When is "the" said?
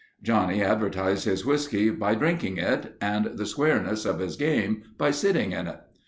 3.37-3.45